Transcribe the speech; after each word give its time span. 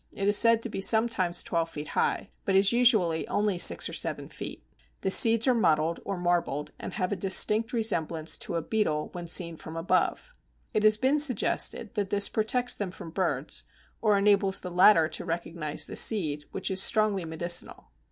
It 0.17 0.27
is 0.27 0.35
said 0.35 0.63
to 0.63 0.69
be 0.69 0.81
sometimes 0.81 1.43
twelve 1.43 1.69
feet 1.69 1.89
high, 1.89 2.31
but 2.43 2.55
is 2.55 2.71
usually 2.73 3.27
only 3.27 3.59
six 3.59 3.87
or 3.87 3.93
seven 3.93 4.29
feet. 4.29 4.63
The 5.01 5.11
seeds 5.11 5.47
are 5.47 5.53
mottled 5.53 5.99
or 6.03 6.17
marbled, 6.17 6.71
and 6.79 6.93
have 6.93 7.11
a 7.11 7.15
distinct 7.15 7.71
resemblance 7.71 8.35
to 8.37 8.55
a 8.55 8.63
beetle 8.63 9.09
when 9.11 9.27
seen 9.27 9.57
from 9.57 9.77
above. 9.77 10.33
It 10.73 10.81
has 10.85 10.97
been 10.97 11.19
suggested 11.19 11.93
that 11.93 12.09
this 12.09 12.29
protects 12.29 12.73
them 12.73 12.89
from 12.89 13.11
birds, 13.11 13.65
or 14.01 14.17
enables 14.17 14.59
the 14.61 14.71
latter 14.71 15.07
to 15.09 15.23
recognize 15.23 15.85
the 15.85 15.95
seed, 15.95 16.45
which 16.49 16.71
is 16.71 16.81
strongly 16.81 17.23
medicinal. 17.23 17.91